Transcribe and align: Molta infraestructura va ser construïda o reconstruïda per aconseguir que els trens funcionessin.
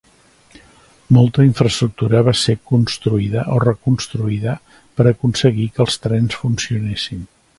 Molta 1.17 1.43
infraestructura 1.47 2.21
va 2.29 2.33
ser 2.43 2.55
construïda 2.71 3.43
o 3.57 3.59
reconstruïda 3.65 4.57
per 5.01 5.07
aconseguir 5.13 5.71
que 5.77 5.87
els 5.87 6.03
trens 6.07 6.41
funcionessin. 6.47 7.25